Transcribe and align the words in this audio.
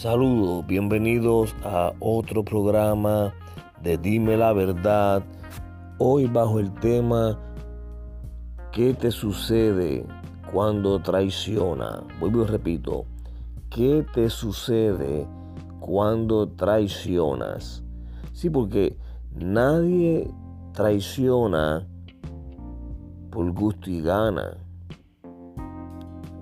Saludos, 0.00 0.64
bienvenidos 0.64 1.56
a 1.64 1.92
otro 1.98 2.44
programa 2.44 3.34
de 3.82 3.98
Dime 3.98 4.36
la 4.36 4.52
Verdad. 4.52 5.24
Hoy 5.98 6.26
bajo 6.26 6.60
el 6.60 6.72
tema 6.74 7.36
¿Qué 8.70 8.94
te 8.94 9.10
sucede 9.10 10.06
cuando 10.52 11.02
traiciona? 11.02 12.04
Vuelvo 12.20 12.44
y 12.44 12.46
repito, 12.46 13.06
¿qué 13.70 14.06
te 14.14 14.30
sucede 14.30 15.26
cuando 15.80 16.48
traicionas? 16.48 17.82
Sí, 18.32 18.50
porque 18.50 18.96
nadie 19.34 20.32
traiciona 20.74 21.88
por 23.30 23.50
gusto 23.50 23.90
y 23.90 24.00
gana. 24.00 24.58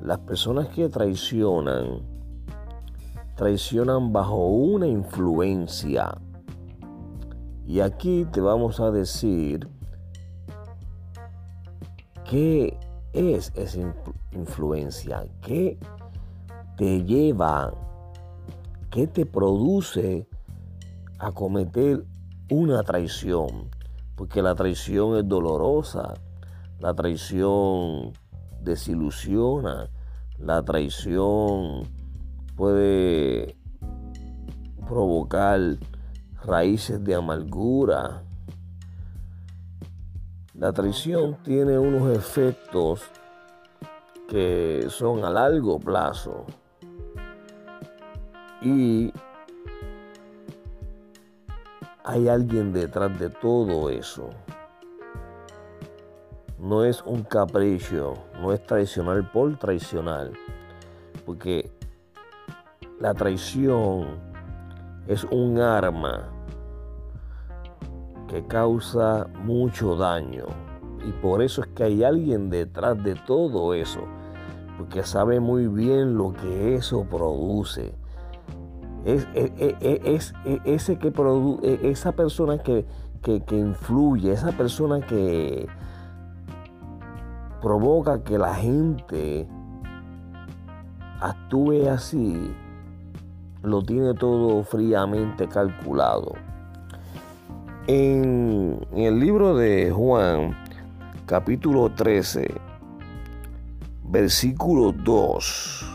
Las 0.02 0.18
personas 0.18 0.68
que 0.68 0.90
traicionan 0.90 2.15
traicionan 3.36 4.12
bajo 4.12 4.46
una 4.46 4.86
influencia. 4.86 6.16
Y 7.66 7.80
aquí 7.80 8.26
te 8.32 8.40
vamos 8.40 8.80
a 8.80 8.90
decir 8.90 9.68
qué 12.24 12.78
es 13.12 13.52
esa 13.54 13.94
influencia, 14.32 15.26
qué 15.42 15.78
te 16.76 17.04
lleva, 17.04 17.72
qué 18.90 19.06
te 19.06 19.26
produce 19.26 20.26
a 21.18 21.30
cometer 21.32 22.04
una 22.50 22.82
traición. 22.82 23.68
Porque 24.14 24.40
la 24.40 24.54
traición 24.54 25.18
es 25.18 25.28
dolorosa, 25.28 26.14
la 26.80 26.94
traición 26.94 28.12
desilusiona, 28.62 29.90
la 30.38 30.62
traición 30.62 31.95
puede 32.56 33.56
provocar 34.86 35.60
raíces 36.44 37.02
de 37.04 37.14
amargura. 37.14 38.22
La 40.54 40.72
traición 40.72 41.36
tiene 41.42 41.78
unos 41.78 42.16
efectos 42.16 43.02
que 44.28 44.86
son 44.88 45.24
a 45.24 45.30
largo 45.30 45.78
plazo 45.78 46.46
y 48.62 49.12
hay 52.04 52.28
alguien 52.28 52.72
detrás 52.72 53.18
de 53.18 53.30
todo 53.30 53.90
eso. 53.90 54.30
No 56.58 56.84
es 56.84 57.02
un 57.02 57.22
capricho, 57.22 58.14
no 58.40 58.52
es 58.52 58.64
traicionar 58.64 59.30
por 59.30 59.58
traicionar, 59.58 60.30
porque 61.26 61.75
la 63.00 63.14
traición 63.14 64.06
es 65.06 65.24
un 65.24 65.58
arma 65.58 66.30
que 68.28 68.44
causa 68.46 69.28
mucho 69.44 69.96
daño. 69.96 70.46
Y 71.06 71.12
por 71.12 71.42
eso 71.42 71.60
es 71.62 71.68
que 71.68 71.84
hay 71.84 72.04
alguien 72.04 72.50
detrás 72.50 73.02
de 73.02 73.14
todo 73.14 73.74
eso. 73.74 74.00
Porque 74.78 75.02
sabe 75.04 75.40
muy 75.40 75.68
bien 75.68 76.16
lo 76.16 76.32
que 76.32 76.74
eso 76.74 77.04
produce. 77.04 77.94
Es, 79.04 79.26
ese 80.64 80.98
que 80.98 81.12
produce, 81.12 81.88
esa 81.88 82.12
persona 82.12 82.58
que, 82.58 82.84
que, 83.22 83.42
que 83.44 83.56
influye, 83.56 84.32
esa 84.32 84.50
persona 84.52 85.00
que 85.00 85.68
provoca 87.62 88.24
que 88.24 88.36
la 88.36 88.54
gente 88.54 89.48
actúe 91.20 91.88
así, 91.88 92.52
lo 93.66 93.82
tiene 93.82 94.14
todo 94.14 94.62
fríamente 94.62 95.48
calculado. 95.48 96.34
En, 97.88 98.78
el 98.94 99.18
libro 99.18 99.56
de 99.56 99.90
Juan, 99.90 100.56
capítulo 101.26 101.90
13, 101.90 102.48
versículo 104.04 104.92
2, 104.92 105.86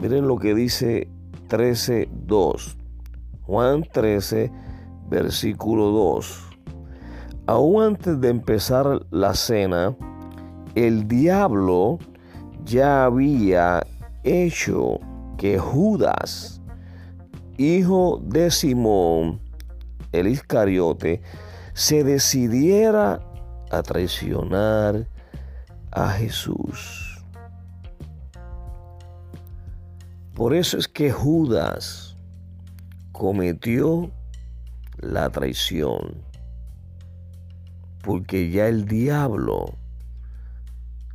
miren 0.00 0.28
lo 0.28 0.38
que 0.38 0.54
dice 0.54 1.08
13, 1.48 2.08
2. 2.26 2.76
Juan 3.42 3.82
13, 3.82 4.52
versículo 5.08 5.90
2. 5.90 6.44
Aún 7.46 7.82
antes 7.82 8.20
de 8.20 8.28
empezar 8.28 9.00
la 9.10 9.34
cena, 9.34 9.96
el 10.76 11.08
diablo 11.08 11.98
ya 12.64 13.06
había 13.06 13.84
hecho 14.22 15.00
que 15.38 15.58
Judas, 15.58 16.57
hijo 17.58 18.22
de 18.24 18.50
Simón, 18.50 19.40
el 20.12 20.28
Iscariote, 20.28 21.20
se 21.74 22.04
decidiera 22.04 23.20
a 23.70 23.82
traicionar 23.82 25.06
a 25.90 26.10
Jesús. 26.10 27.22
Por 30.34 30.54
eso 30.54 30.78
es 30.78 30.86
que 30.86 31.10
Judas 31.10 32.16
cometió 33.12 34.12
la 34.98 35.28
traición, 35.30 36.22
porque 38.02 38.50
ya 38.50 38.68
el 38.68 38.86
diablo 38.86 39.74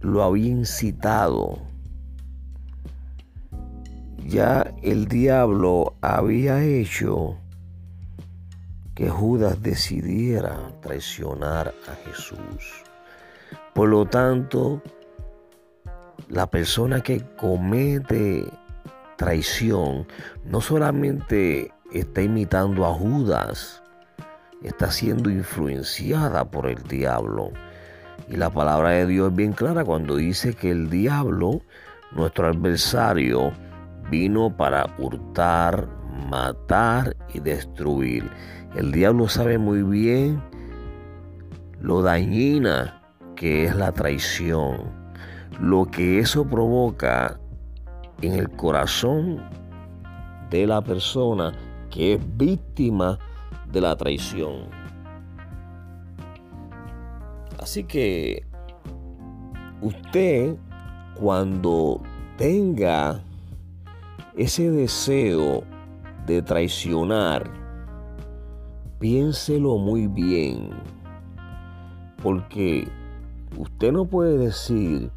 lo 0.01 0.21
había 0.23 0.49
incitado 0.49 1.72
ya 4.33 4.73
el 4.81 5.07
diablo 5.07 5.93
había 6.01 6.63
hecho 6.63 7.37
que 8.95 9.07
Judas 9.07 9.61
decidiera 9.61 10.57
traicionar 10.81 11.71
a 11.87 12.09
Jesús. 12.09 12.83
Por 13.75 13.89
lo 13.89 14.07
tanto, 14.07 14.81
la 16.29 16.47
persona 16.47 17.01
que 17.01 17.21
comete 17.37 18.43
traición 19.17 20.07
no 20.45 20.61
solamente 20.61 21.71
está 21.91 22.23
imitando 22.23 22.87
a 22.87 22.93
Judas, 22.95 23.83
está 24.63 24.89
siendo 24.89 25.29
influenciada 25.29 26.49
por 26.49 26.65
el 26.65 26.81
diablo. 26.83 27.51
Y 28.27 28.37
la 28.37 28.49
palabra 28.49 28.89
de 28.89 29.05
Dios 29.05 29.29
es 29.29 29.35
bien 29.35 29.53
clara 29.53 29.85
cuando 29.85 30.15
dice 30.15 30.55
que 30.55 30.71
el 30.71 30.89
diablo, 30.89 31.61
nuestro 32.13 32.47
adversario, 32.47 33.53
vino 34.13 34.55
para 34.55 34.85
hurtar, 34.99 35.89
matar 36.29 37.17
y 37.33 37.39
destruir. 37.39 38.29
El 38.75 38.91
diablo 38.91 39.27
sabe 39.27 39.57
muy 39.57 39.81
bien 39.81 40.39
lo 41.81 42.03
dañina 42.03 43.01
que 43.35 43.65
es 43.65 43.75
la 43.75 43.91
traición, 43.91 44.91
lo 45.59 45.85
que 45.85 46.19
eso 46.19 46.45
provoca 46.45 47.39
en 48.21 48.33
el 48.33 48.51
corazón 48.51 49.41
de 50.51 50.67
la 50.67 50.83
persona 50.83 51.51
que 51.89 52.13
es 52.13 52.37
víctima 52.37 53.17
de 53.71 53.81
la 53.81 53.95
traición. 53.95 54.69
Así 57.59 57.83
que 57.83 58.45
usted 59.81 60.55
cuando 61.15 61.99
tenga 62.37 63.23
ese 64.35 64.71
deseo 64.71 65.63
de 66.25 66.41
traicionar, 66.41 67.51
piénselo 68.99 69.77
muy 69.77 70.07
bien, 70.07 70.69
porque 72.21 72.87
usted 73.57 73.91
no 73.91 74.05
puede 74.05 74.37
decir 74.37 75.11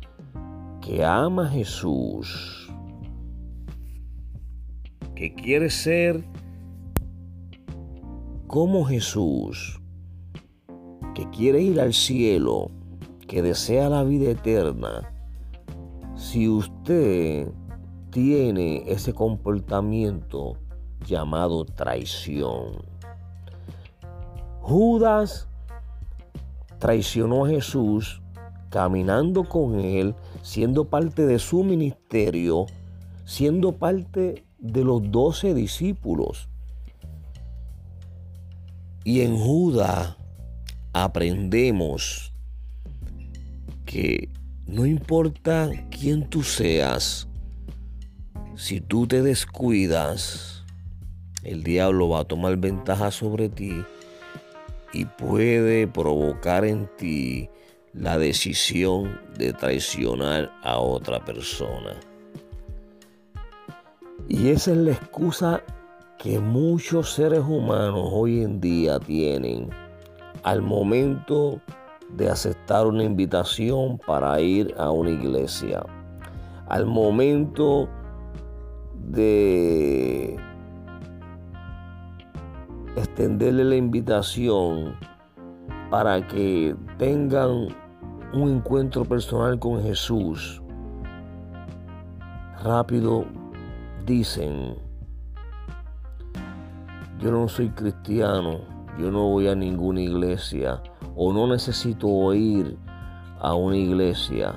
que 0.83 1.05
ama 1.05 1.47
a 1.47 1.51
Jesús, 1.51 2.71
que 5.15 5.35
quiere 5.35 5.71
ser 5.71 6.23
como 8.47 8.85
Jesús, 8.85 9.81
que 11.15 11.29
quiere 11.31 11.63
ir 11.63 11.81
al 11.81 11.95
cielo, 11.95 12.71
que 13.27 13.41
desea 13.41 13.89
la 13.89 14.05
vida 14.05 14.31
eterna, 14.31 15.11
si 16.15 16.49
usted 16.49 17.49
tiene 18.17 18.83
ese 18.87 19.13
comportamiento 19.13 20.57
llamado 21.07 21.67
traición. 21.67 22.83
Judas 24.63 25.47
traicionó 26.79 27.45
a 27.45 27.51
Jesús 27.51 28.23
caminando 28.71 29.45
con 29.45 29.79
él, 29.81 30.15
siendo 30.41 30.87
parte 30.87 31.27
de 31.27 31.39
su 31.39 31.63
ministerio, 31.63 32.65
siendo 33.27 33.73
parte 33.73 34.47
de 34.61 34.83
los 34.83 35.11
doce 35.11 35.53
discípulos. 35.53 36.49
Y 39.05 39.21
en 39.21 39.37
Judas 39.37 40.17
aprendemos 40.95 42.33
que 43.85 44.31
no 44.67 44.87
importa 44.87 45.71
quién 45.91 46.31
tú 46.31 46.43
seas, 46.43 47.29
si 48.57 48.81
tú 48.81 49.07
te 49.07 49.23
descuidas, 49.23 50.65
el 51.45 51.63
diablo 51.63 52.09
va 52.09 52.21
a 52.21 52.25
tomar 52.25 52.57
ventaja 52.57 53.11
sobre 53.11 53.51
ti 53.51 53.85
y 54.93 55.05
puede 55.05 55.87
provocar 55.87 56.65
en 56.65 56.89
ti 56.97 57.51
la 57.93 58.19
decisión 58.19 59.21
de 59.37 59.53
traicionar 59.53 60.51
a 60.63 60.79
otra 60.79 61.23
persona. 61.23 62.01
Y 64.29 64.49
esa 64.49 64.73
es 64.73 64.79
la 64.79 64.93
excusa 64.93 65.63
que 66.19 66.39
muchos 66.39 67.13
seres 67.13 67.43
humanos 67.47 68.09
hoy 68.11 68.43
en 68.43 68.61
día 68.61 68.99
tienen 68.99 69.69
al 70.43 70.63
momento 70.63 71.61
de 72.09 72.31
aceptar 72.31 72.87
una 72.87 73.05
invitación 73.05 73.99
para 73.99 74.41
ir 74.41 74.75
a 74.79 74.91
una 74.91 75.11
iglesia, 75.11 75.85
al 76.69 76.87
momento 76.87 77.89
de 79.09 80.37
extenderle 82.97 83.65
la 83.65 83.77
invitación 83.77 84.97
para 85.91 86.27
que 86.27 86.75
tengan 86.99 87.69
un 88.33 88.51
encuentro 88.51 89.05
personal 89.05 89.59
con 89.59 89.83
Jesús, 89.83 90.61
rápido 92.63 93.25
dicen, 94.05 94.77
yo 97.21 97.31
no 97.31 97.49
soy 97.49 97.71
cristiano, 97.71 98.61
yo 98.99 99.11
no 99.11 99.29
voy 99.29 99.49
a 99.49 99.55
ninguna 99.55 100.01
iglesia 100.01 100.83
o 101.15 101.33
no 101.33 101.47
necesito 101.47 102.35
ir 102.35 102.77
a 103.41 103.55
una 103.55 103.77
iglesia 103.77 104.55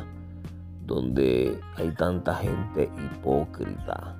donde 0.85 1.59
hay 1.77 1.91
tanta 1.91 2.35
gente 2.35 2.89
hipócrita. 2.97 4.18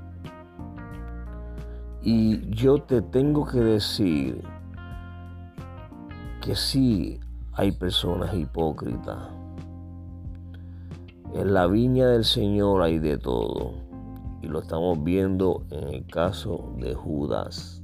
Y 2.02 2.50
yo 2.50 2.82
te 2.82 3.02
tengo 3.02 3.46
que 3.46 3.60
decir 3.60 4.42
que 6.42 6.56
sí 6.56 7.20
hay 7.54 7.72
personas 7.74 8.34
hipócritas. 8.34 9.18
En 11.34 11.54
la 11.54 11.68
viña 11.68 12.08
del 12.08 12.24
Señor 12.24 12.82
hay 12.82 13.00
de 13.00 13.18
todo. 13.18 13.74
Y 14.42 14.48
lo 14.48 14.62
estamos 14.62 15.04
viendo 15.04 15.64
en 15.72 15.90
el 15.90 16.06
caso 16.06 16.74
de 16.78 16.96
Judas. 16.96 17.84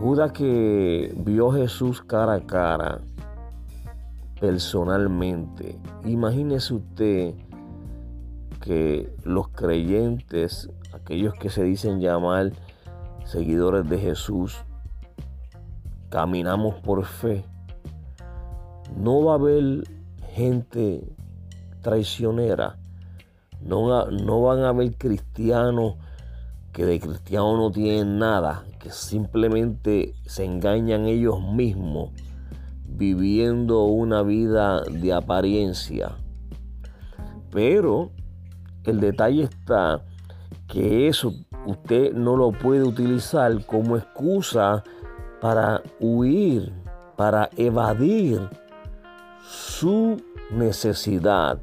Judas 0.00 0.32
que 0.32 1.14
vio 1.24 1.52
a 1.52 1.56
Jesús 1.56 2.02
cara 2.02 2.34
a 2.34 2.40
cara, 2.40 3.00
personalmente. 4.40 5.78
Imagínese 6.04 6.74
usted 6.74 7.34
que 8.60 9.14
los 9.24 9.48
creyentes, 9.48 10.68
aquellos 11.06 11.34
que 11.34 11.50
se 11.50 11.62
dicen 11.62 12.00
llamar 12.00 12.50
seguidores 13.24 13.88
de 13.88 13.96
Jesús, 13.96 14.56
caminamos 16.08 16.74
por 16.80 17.04
fe. 17.04 17.44
No 18.96 19.22
va 19.22 19.32
a 19.32 19.34
haber 19.36 19.84
gente 20.34 21.08
traicionera. 21.80 22.76
No, 23.60 24.10
no 24.10 24.42
van 24.42 24.64
a 24.64 24.70
haber 24.70 24.96
cristianos 24.96 25.94
que 26.72 26.84
de 26.84 26.98
cristiano 26.98 27.56
no 27.56 27.70
tienen 27.70 28.18
nada, 28.18 28.64
que 28.80 28.90
simplemente 28.90 30.12
se 30.26 30.44
engañan 30.44 31.06
ellos 31.06 31.40
mismos 31.40 32.10
viviendo 32.84 33.84
una 33.84 34.22
vida 34.22 34.80
de 34.82 35.12
apariencia. 35.12 36.16
Pero 37.52 38.10
el 38.82 38.98
detalle 38.98 39.44
está 39.44 40.02
que 40.66 41.08
eso 41.08 41.32
usted 41.66 42.12
no 42.12 42.36
lo 42.36 42.52
puede 42.52 42.82
utilizar 42.82 43.64
como 43.66 43.96
excusa 43.96 44.82
para 45.40 45.82
huir, 46.00 46.72
para 47.16 47.50
evadir 47.56 48.48
su 49.42 50.16
necesidad. 50.50 51.58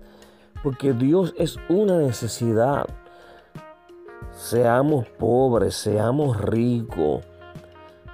Porque 0.61 0.93
Dios 0.93 1.33
es 1.37 1.57
una 1.67 1.97
necesidad. 1.97 2.87
Seamos 4.31 5.07
pobres, 5.19 5.75
seamos 5.75 6.39
ricos, 6.39 7.23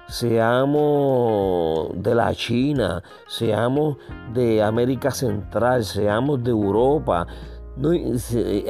seamos 0.08 1.90
de 1.94 2.14
la 2.14 2.34
China, 2.34 3.02
seamos 3.28 3.96
de 4.34 4.62
América 4.62 5.12
Central, 5.12 5.84
seamos 5.84 6.42
de 6.42 6.50
Europa, 6.50 7.26
no, 7.76 7.90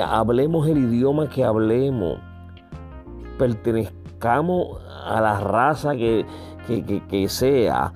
hablemos 0.04 0.68
el 0.68 0.78
idioma 0.78 1.28
que 1.28 1.44
hablemos, 1.44 2.18
pertenezcamos 3.38 4.78
a 5.04 5.20
la 5.20 5.40
raza 5.40 5.96
que, 5.96 6.26
que 6.66 7.28
sea, 7.28 7.92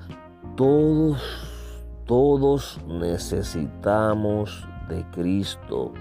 todos, 0.57 1.21
todos 2.07 2.81
necesitamos 2.87 4.67
de 4.89 5.05
Cristo. 5.11 5.93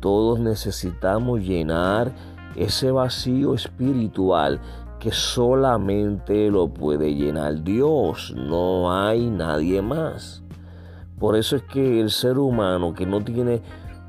Todos 0.00 0.40
necesitamos 0.40 1.40
llenar 1.42 2.12
ese 2.56 2.90
vacío 2.90 3.54
espiritual 3.54 4.60
que 4.98 5.12
solamente 5.12 6.50
lo 6.50 6.68
puede 6.68 7.14
llenar 7.14 7.62
Dios, 7.62 8.34
no 8.36 8.92
hay 8.92 9.30
nadie 9.30 9.80
más. 9.82 10.42
Por 11.18 11.36
eso 11.36 11.56
es 11.56 11.62
que 11.62 12.00
el 12.00 12.10
ser 12.10 12.38
humano 12.38 12.94
que 12.94 13.06
no 13.06 13.20
tiene 13.20 13.62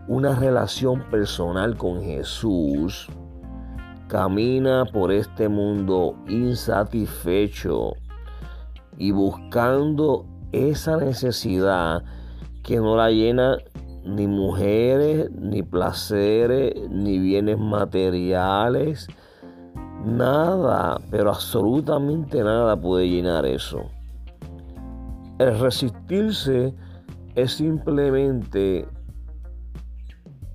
una 0.08 0.36
relación 0.36 1.04
personal 1.10 1.78
con 1.78 2.02
Jesús, 2.04 3.08
camina 4.08 4.86
por 4.86 5.12
este 5.12 5.48
mundo 5.48 6.16
insatisfecho 6.28 7.94
y 8.98 9.12
buscando 9.12 10.26
esa 10.52 10.98
necesidad 10.98 12.04
que 12.64 12.78
no 12.78 12.96
la 12.96 13.10
llena 13.10 13.58
ni 14.06 14.28
mujeres, 14.28 15.32
ni 15.32 15.64
placeres, 15.64 16.74
ni 16.90 17.20
bienes 17.20 17.58
materiales, 17.58 19.08
nada, 20.06 21.00
pero 21.10 21.30
absolutamente 21.30 22.44
nada 22.44 22.80
puede 22.80 23.10
llenar 23.10 23.46
eso. 23.46 23.86
El 25.40 25.58
resistirse 25.60 26.74
es 27.36 27.54
simplemente 27.54 28.88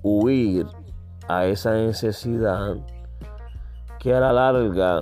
huir 0.01 0.65
a 1.27 1.45
esa 1.45 1.73
necesidad 1.73 2.77
que 3.99 4.13
a 4.13 4.19
la 4.19 4.33
larga 4.33 5.01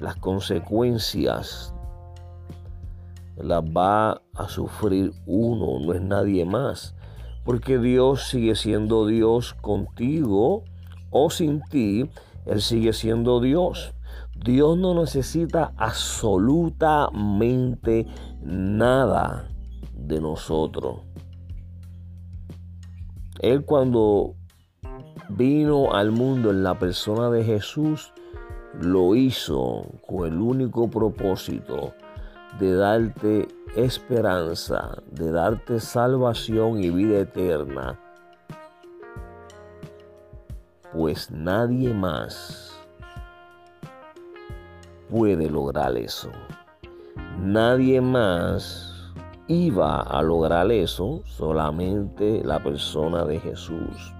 las 0.00 0.16
consecuencias 0.16 1.74
las 3.36 3.62
va 3.62 4.22
a 4.34 4.48
sufrir 4.48 5.12
uno, 5.26 5.84
no 5.84 5.92
es 5.92 6.00
nadie 6.00 6.44
más 6.44 6.94
porque 7.44 7.78
Dios 7.78 8.28
sigue 8.28 8.56
siendo 8.56 9.06
Dios 9.06 9.54
contigo 9.54 10.64
o 11.10 11.30
sin 11.30 11.60
ti, 11.70 12.10
Él 12.46 12.60
sigue 12.62 12.92
siendo 12.92 13.38
Dios. 13.40 13.94
Dios 14.34 14.76
no 14.78 14.94
necesita 14.94 15.72
absolutamente 15.76 18.08
nada 18.42 19.48
de 19.94 20.20
nosotros. 20.20 20.96
Él 23.44 23.62
cuando 23.66 24.36
vino 25.28 25.92
al 25.92 26.12
mundo 26.12 26.50
en 26.50 26.62
la 26.62 26.78
persona 26.78 27.28
de 27.28 27.44
Jesús, 27.44 28.10
lo 28.80 29.14
hizo 29.14 29.84
con 30.06 30.26
el 30.26 30.40
único 30.40 30.88
propósito 30.88 31.92
de 32.58 32.74
darte 32.74 33.48
esperanza, 33.76 34.96
de 35.10 35.30
darte 35.30 35.78
salvación 35.78 36.82
y 36.82 36.88
vida 36.88 37.18
eterna, 37.18 38.00
pues 40.94 41.30
nadie 41.30 41.92
más 41.92 42.80
puede 45.10 45.50
lograr 45.50 45.98
eso. 45.98 46.30
Nadie 47.42 48.00
más 48.00 48.93
iba 49.48 50.00
a 50.00 50.22
lograr 50.22 50.70
eso, 50.72 51.22
solamente 51.24 52.42
la 52.44 52.62
persona 52.62 53.24
de 53.24 53.40
Jesús. 53.40 54.14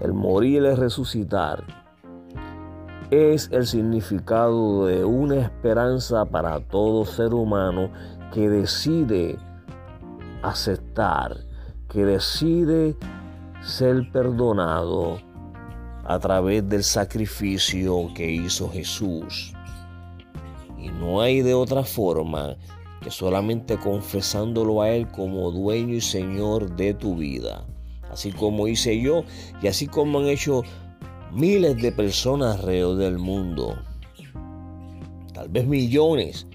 El 0.00 0.12
morir 0.12 0.62
y 0.62 0.66
el 0.66 0.76
resucitar 0.76 1.64
es 3.10 3.48
el 3.52 3.66
significado 3.66 4.86
de 4.86 5.04
una 5.04 5.36
esperanza 5.36 6.24
para 6.26 6.60
todo 6.60 7.04
ser 7.04 7.32
humano 7.32 7.90
que 8.32 8.48
decide 8.48 9.38
aceptar, 10.42 11.36
que 11.88 12.04
decide 12.04 12.96
ser 13.62 14.10
perdonado 14.12 15.18
a 16.04 16.18
través 16.18 16.68
del 16.68 16.84
sacrificio 16.84 18.08
que 18.14 18.30
hizo 18.30 18.68
Jesús. 18.70 19.54
Y 20.78 20.88
no 20.88 21.20
hay 21.20 21.40
de 21.42 21.54
otra 21.54 21.82
forma 21.82 22.56
solamente 23.10 23.78
confesándolo 23.78 24.82
a 24.82 24.90
Él 24.90 25.08
como 25.10 25.50
dueño 25.50 25.94
y 25.94 26.00
Señor 26.00 26.76
de 26.76 26.94
tu 26.94 27.16
vida. 27.16 27.66
Así 28.10 28.32
como 28.32 28.68
hice 28.68 29.00
yo 29.00 29.24
y 29.62 29.66
así 29.66 29.86
como 29.86 30.20
han 30.20 30.26
hecho 30.26 30.62
miles 31.32 31.76
de 31.76 31.92
personas 31.92 32.58
alrededor 32.58 32.96
del 32.96 33.18
mundo, 33.18 33.76
tal 35.34 35.48
vez 35.48 35.66
millones, 35.66 36.46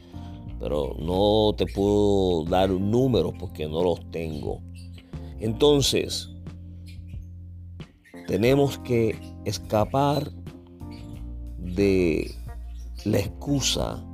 pero 0.60 0.96
no 1.00 1.54
te 1.56 1.66
puedo 1.66 2.46
dar 2.46 2.72
un 2.72 2.90
número 2.90 3.34
porque 3.38 3.68
no 3.68 3.84
los 3.84 4.10
tengo. 4.12 4.62
Entonces, 5.40 6.30
tenemos 8.28 8.78
que 8.80 9.20
escapar 9.46 10.32
de 11.58 12.32
la 13.06 13.20
excusa 13.20 14.06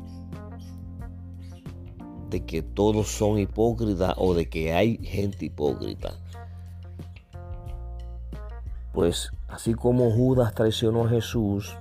de 2.29 2.45
que 2.45 2.61
todos 2.61 3.07
son 3.07 3.39
hipócritas 3.39 4.13
o 4.17 4.33
de 4.33 4.49
que 4.49 4.73
hay 4.73 4.97
gente 4.97 5.45
hipócrita. 5.45 6.13
Pues 8.93 9.31
así 9.47 9.73
como 9.73 10.11
Judas 10.11 10.53
traicionó 10.53 11.05
a 11.05 11.09
Jesús, 11.09 11.77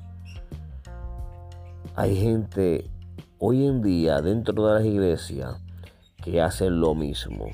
hay 1.95 2.17
gente 2.17 2.91
hoy 3.39 3.67
en 3.67 3.83
día 3.83 4.21
dentro 4.21 4.67
de 4.67 4.75
las 4.75 4.85
iglesias 4.85 5.57
que 6.23 6.43
hacen 6.43 6.81
lo 6.81 6.95
mismo. 6.95 7.47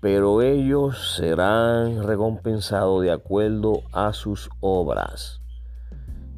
Pero 0.00 0.42
ellos 0.42 1.16
serán 1.16 2.02
recompensados 2.02 3.02
de 3.02 3.12
acuerdo 3.12 3.82
a 3.92 4.12
sus 4.12 4.50
obras. 4.60 5.40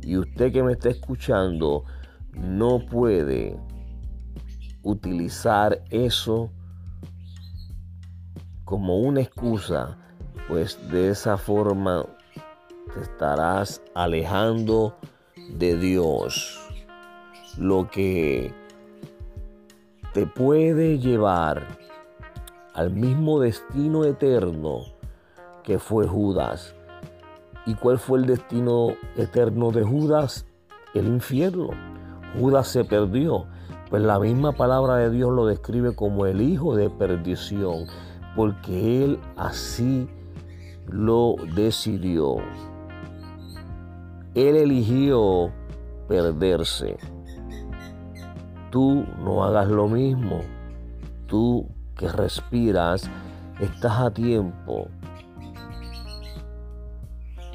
Y 0.03 0.19
usted 0.19 0.53
que 0.53 0.63
me 0.63 0.73
está 0.73 0.91
escuchando 0.91 1.85
no 2.33 2.85
puede 2.85 3.59
utilizar 4.85 5.83
eso 5.91 6.51
como 8.65 8.99
una 8.99 9.21
excusa, 9.21 9.99
pues 10.49 10.79
de 10.91 11.11
esa 11.11 11.37
forma 11.37 12.07
te 12.95 13.01
estarás 13.01 13.83
alejando 13.95 14.97
de 15.59 15.77
Dios. 15.77 16.61
Lo 17.59 17.89
que 17.91 18.53
te 20.13 20.27
puede 20.27 20.99
llevar 20.99 21.67
al 22.75 22.91
mismo 22.91 23.41
destino 23.41 24.05
eterno 24.05 24.81
que 25.63 25.79
fue 25.79 26.07
Judas. 26.07 26.75
¿Y 27.67 27.75
cuál 27.75 27.99
fue 27.99 28.19
el 28.19 28.27
destino 28.27 28.95
eterno 29.17 29.71
de 29.71 29.83
Judas? 29.83 30.47
El 30.93 31.07
infierno. 31.07 31.71
Judas 32.39 32.69
se 32.69 32.85
perdió. 32.85 33.47
Pues 33.95 34.03
la 34.03 34.19
misma 34.19 34.51
palabra 34.51 34.97
de 34.97 35.09
Dios 35.09 35.31
lo 35.31 35.47
describe 35.47 35.95
como 35.95 36.27
el 36.27 36.41
hijo 36.41 36.75
de 36.75 36.91
perdición, 36.91 37.87
porque 38.35 39.05
él 39.05 39.21
así 39.37 40.09
lo 40.89 41.37
decidió. 41.55 42.39
Él 44.35 44.57
eligió 44.57 45.53
perderse. 46.09 46.97
Tú 48.73 49.05
no 49.23 49.45
hagas 49.45 49.69
lo 49.69 49.87
mismo. 49.87 50.41
Tú 51.29 51.69
que 51.97 52.09
respiras, 52.09 53.09
estás 53.61 54.01
a 54.01 54.11
tiempo. 54.11 54.89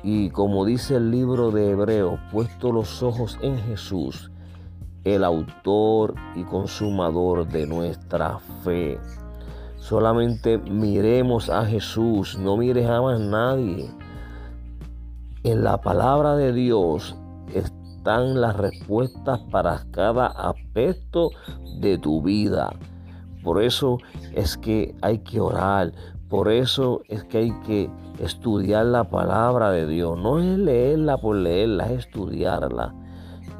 Y 0.03 0.29
como 0.29 0.63
dice 0.63 0.95
el 0.95 1.11
libro 1.11 1.51
de 1.51 1.71
Hebreos, 1.71 2.17
puesto 2.31 2.71
los 2.71 3.03
ojos 3.03 3.37
en 3.41 3.57
Jesús, 3.57 4.31
el 5.03 5.23
autor 5.23 6.15
y 6.35 6.43
consumador 6.43 7.47
de 7.47 7.65
nuestra 7.65 8.39
fe. 8.63 8.99
Solamente 9.77 10.57
miremos 10.57 11.49
a 11.49 11.65
Jesús, 11.65 12.37
no 12.37 12.57
mires 12.57 12.87
a 12.87 13.01
más 13.01 13.19
nadie. 13.19 13.89
En 15.43 15.63
la 15.63 15.79
palabra 15.79 16.35
de 16.35 16.51
Dios 16.51 17.15
están 17.53 18.41
las 18.41 18.57
respuestas 18.57 19.39
para 19.51 19.85
cada 19.91 20.27
aspecto 20.27 21.31
de 21.79 21.97
tu 21.97 22.21
vida. 22.21 22.71
Por 23.43 23.63
eso 23.63 23.99
es 24.33 24.57
que 24.57 24.95
hay 25.01 25.19
que 25.19 25.39
orar, 25.39 25.93
por 26.27 26.51
eso 26.51 27.01
es 27.07 27.23
que 27.23 27.37
hay 27.37 27.59
que 27.61 27.89
estudiar 28.19 28.85
la 28.85 29.05
palabra 29.05 29.71
de 29.71 29.87
Dios. 29.87 30.17
No 30.17 30.39
es 30.39 30.57
leerla 30.57 31.17
por 31.17 31.37
leerla, 31.37 31.85
es 31.85 32.05
estudiarla. 32.05 32.93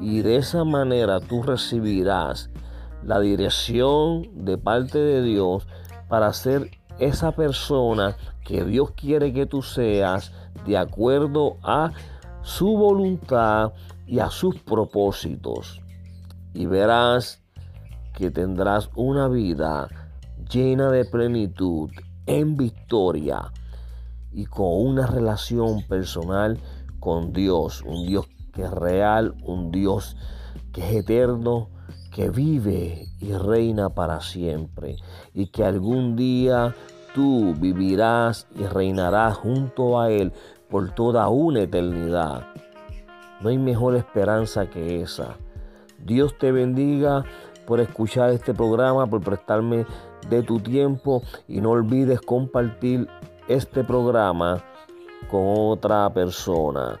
Y 0.00 0.22
de 0.22 0.36
esa 0.36 0.64
manera 0.64 1.20
tú 1.20 1.42
recibirás 1.42 2.50
la 3.04 3.20
dirección 3.20 4.44
de 4.44 4.56
parte 4.58 4.98
de 4.98 5.22
Dios 5.22 5.66
para 6.08 6.32
ser 6.32 6.70
esa 6.98 7.32
persona 7.32 8.16
que 8.44 8.64
Dios 8.64 8.92
quiere 8.92 9.32
que 9.32 9.46
tú 9.46 9.62
seas 9.62 10.32
de 10.66 10.76
acuerdo 10.76 11.56
a 11.62 11.92
su 12.42 12.76
voluntad 12.76 13.72
y 14.06 14.18
a 14.18 14.30
sus 14.30 14.58
propósitos. 14.60 15.80
Y 16.52 16.66
verás 16.66 17.42
que 18.14 18.30
tendrás 18.30 18.90
una 18.96 19.28
vida 19.28 19.88
llena 20.50 20.90
de 20.90 21.04
plenitud, 21.04 21.90
en 22.26 22.56
victoria 22.56 23.52
y 24.32 24.46
con 24.46 24.68
una 24.68 25.06
relación 25.06 25.82
personal 25.88 26.58
con 26.98 27.32
Dios, 27.32 27.82
un 27.82 28.06
Dios 28.06 28.28
es 28.62 28.70
real, 28.70 29.34
un 29.42 29.70
Dios 29.70 30.16
que 30.72 30.80
es 30.80 30.96
eterno, 30.96 31.68
que 32.12 32.30
vive 32.30 33.06
y 33.20 33.32
reina 33.32 33.90
para 33.90 34.20
siempre 34.20 34.96
y 35.32 35.46
que 35.46 35.64
algún 35.64 36.16
día 36.16 36.74
tú 37.14 37.54
vivirás 37.58 38.46
y 38.54 38.64
reinarás 38.64 39.36
junto 39.36 40.00
a 40.00 40.10
Él 40.10 40.32
por 40.68 40.90
toda 40.92 41.28
una 41.28 41.62
eternidad. 41.62 42.46
No 43.40 43.48
hay 43.48 43.58
mejor 43.58 43.96
esperanza 43.96 44.68
que 44.68 45.02
esa. 45.02 45.36
Dios 45.98 46.36
te 46.38 46.52
bendiga 46.52 47.24
por 47.66 47.80
escuchar 47.80 48.30
este 48.30 48.54
programa, 48.54 49.06
por 49.06 49.20
prestarme 49.20 49.86
de 50.28 50.42
tu 50.42 50.60
tiempo 50.60 51.22
y 51.48 51.60
no 51.60 51.70
olvides 51.70 52.20
compartir 52.20 53.08
este 53.48 53.84
programa 53.84 54.62
con 55.30 55.42
otra 55.44 56.12
persona. 56.12 57.00